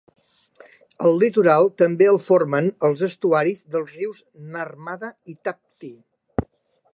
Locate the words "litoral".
1.23-1.69